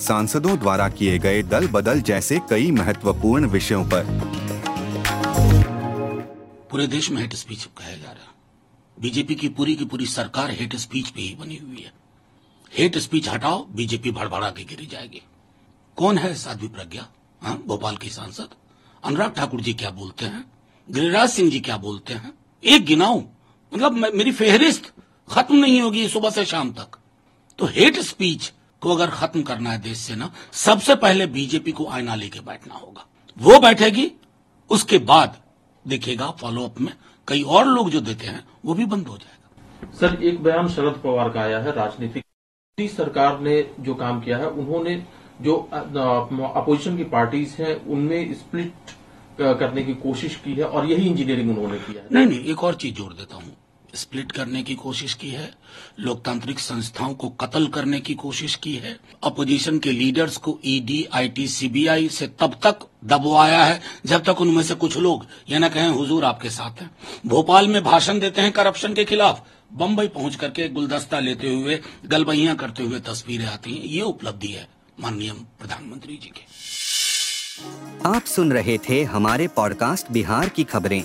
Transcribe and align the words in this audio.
सांसदों 0.00 0.58
द्वारा 0.58 0.88
किए 0.88 1.18
गए 1.18 1.42
दल 1.42 1.66
बदल 1.66 2.00
जैसे 2.00 2.40
कई 2.50 2.70
महत्वपूर्ण 2.70 3.46
विषयों 3.46 3.84
पर। 3.84 4.04
पूरे 6.70 6.86
देश 6.86 7.10
में 7.10 7.20
हेट 7.22 7.34
स्पीच 7.34 7.64
कहा 7.64 7.88
जा 7.88 8.10
रहा 8.10 8.10
है। 8.10 8.36
बीजेपी 9.00 9.34
की 9.34 9.48
पूरी 9.48 9.74
की 9.76 9.84
पूरी 9.84 10.06
सरकार 10.06 10.50
हेट 10.50 10.76
स्पीच 10.76 11.08
पे 11.08 11.22
ही 11.22 11.34
बनी 11.34 11.56
हुई 11.56 11.80
है। 11.80 11.92
हेट 12.78 12.98
स्पीच 12.98 13.28
हटाओ 13.28 13.64
बीजेपी 13.66 14.10
भड़बड़ा 14.10 14.50
के 14.50 14.64
गिरी 14.64 14.86
जाएगी। 14.86 15.22
कौन 15.96 16.18
है 16.18 16.34
साध्वी 16.34 16.68
प्रज्ञा? 16.68 17.06
हाँ 17.42 17.62
भोपाल 17.66 17.96
की 17.96 18.10
सांसद। 18.10 18.48
अनुराग 19.04 19.32
ठाकुर 19.34 19.60
जी 19.60 19.72
क्या 19.72 19.90
बोलते 19.90 20.24
हैं? 20.24 20.44
गिरिराज 20.88 21.30
सिंह 21.30 21.50
जी 21.50 21.60
क्या 21.60 21.76
बोलते 21.76 22.14
हैं? 22.14 22.32
एक 22.64 22.84
गिनाऊ? 22.84 23.22
मतलब 23.74 23.92
मेरी 24.14 24.32
फेहरिस्त 24.32 24.92
खत्म 25.30 25.56
नहीं 25.56 25.80
होगी 25.80 26.08
सुबह 26.08 26.30
से 26.30 26.44
शाम 26.44 26.72
तक। 26.72 26.98
तो 27.58 27.66
हेट 27.66 27.98
स्पीच 27.98 28.52
को 28.82 28.94
अगर 28.94 29.10
खत्म 29.10 29.42
करना 29.42 29.70
है 29.70 29.80
देश 29.82 29.98
से 29.98 30.14
ना 30.16 30.30
सबसे 30.52 30.94
पहले 30.96 31.26
बीजेपी 31.28 31.72
को 31.72 31.86
आईना 31.88 32.14
लेके 32.14 32.40
बैठना 32.42 32.74
होगा। 32.74 33.06
वो 33.38 33.58
बैठेगी 33.60 34.10
उसके 34.70 34.98
बाद 35.06 35.36
देखेगा 35.84 36.30
फॉलो 36.40 36.64
अप 36.64 36.80
में 36.80 36.92
कई 37.28 37.42
और 37.42 37.66
लोग 37.66 37.90
जो 37.90 38.00
देते 38.00 38.26
हैं 38.26 38.44
वो 38.64 38.74
भी 38.74 38.84
बंद 38.86 39.06
हो 39.06 39.16
जाएगा। 39.16 39.92
सर 39.98 40.22
एक 40.24 40.42
बयान 40.42 40.68
शरद 40.68 41.00
पवार 41.04 41.28
का 41.28 41.40
आया 41.40 41.58
है 41.58 41.72
राजनीतिक। 41.76 42.24
सरकार 42.78 43.40
ने 43.40 43.54
जो 43.80 43.94
काम 43.96 44.20
किया 44.20 44.36
है 44.38 44.48
उन्होंने 44.48 44.94
जो 45.42 45.56
अपोजिशन 45.56 46.96
की 46.96 47.04
पार्टीज़ 47.06 47.54
हैं 47.62 47.74
उनमें 47.86 48.34
स्प्लिट 48.34 48.72
करने 49.40 49.82
की 49.82 49.94
कोशिश 49.96 50.36
की 50.44 50.54
है 50.54 50.64
और 50.64 50.86
यही 50.86 51.06
इंजीनियरिंग 51.06 51.50
उन्होंने 51.50 51.78
किया 51.80 52.02
है। 52.02 52.08
नहीं 52.12 52.26
नहीं 52.26 52.44
एक 52.44 52.64
और 52.64 52.74
चीज़ 52.74 52.94
जोड़ 52.94 53.12
देता 53.12 53.36
हूँ। 53.36 53.56
स्प्लिट 53.94 54.32
करने 54.32 54.62
की 54.62 54.74
कोशिश 54.74 55.14
की 55.14 55.30
है, 55.30 55.54
लोकतांत्रिक 56.00 56.58
संस्थाओं 56.58 57.14
को 57.14 57.28
कत्ल 57.28 57.66
करने 57.66 58.00
की 58.00 58.14
कोशिश 58.14 58.54
की 58.54 58.74
है, 58.74 58.98
अपोजिशन 59.22 59.78
के 59.78 59.92
लीडर्स 59.92 60.36
को 60.36 60.60
ईडी 60.64 61.06
आईटी 61.12 61.48
सीबीआई 61.48 62.08
से 62.08 62.26
तब 62.26 62.60
तक 62.66 62.78
दबवाया 63.04 63.64
है, 63.64 63.80
जब 64.06 64.24
तक 64.24 64.40
उनमें 64.40 64.62
से 64.62 64.74
कुछ 64.74 64.96
लोग, 64.96 65.26
ये 65.50 65.58
न 65.58 65.68
कहें 65.68 65.88
हुजूर 65.88 66.24
आपके 66.24 66.50
साथ 66.50 66.80
हैं। 66.80 66.90
भोपाल 67.26 67.68
में 67.68 67.84
भाषण 67.84 68.20
देते 68.20 68.40
हैं 68.40 68.52
करप्शन 68.52 68.94
के 68.94 69.04
खिलाफ। 69.04 69.44
बम्बई 69.72 70.08
पहुँच 70.08 70.34
करके 70.34 70.68
गुलदस्ता 70.68 71.20
लेते 71.20 71.54
हुए, 71.54 71.80
गलबहियाँ 72.06 72.56
करते 72.56 72.82
हुए 72.82 73.00
तस्वीरें 73.00 73.46
आती 73.46 73.74
हैं। 73.74 73.84
ये 73.84 74.00
उपलब्धि 74.00 74.48
है, 74.48 74.68
माननीय 75.00 75.32
प्रधानमंत्री 75.32 76.16
जी 76.16 76.28
के। 76.28 76.68
आप 78.08 78.24
सुन 78.24 78.52
रहे 78.52 78.78
थे 78.78 79.04
हमारे 79.04 79.48
पॉडकास्ट 79.48 80.12
बिहार 80.12 80.48
की 80.48 80.64
खबरें। 80.64 81.04